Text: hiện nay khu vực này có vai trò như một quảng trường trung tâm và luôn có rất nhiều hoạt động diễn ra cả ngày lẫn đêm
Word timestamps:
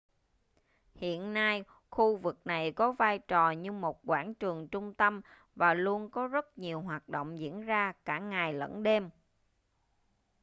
hiện 0.95 1.33
nay 1.33 1.63
khu 1.89 2.17
vực 2.17 2.37
này 2.47 2.71
có 2.71 2.91
vai 2.91 3.19
trò 3.19 3.51
như 3.51 3.71
một 3.71 4.01
quảng 4.05 4.33
trường 4.33 4.67
trung 4.67 4.93
tâm 4.93 5.21
và 5.55 5.73
luôn 5.73 6.09
có 6.09 6.27
rất 6.27 6.57
nhiều 6.57 6.81
hoạt 6.81 7.09
động 7.09 7.39
diễn 7.39 7.61
ra 7.61 7.93
cả 8.05 8.19
ngày 8.19 8.53
lẫn 8.53 8.83
đêm 8.83 9.09